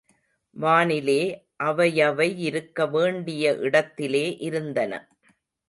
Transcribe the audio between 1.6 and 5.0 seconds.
அவையவையிருக்க வேண்டிய இடத்திலே இருந்தன.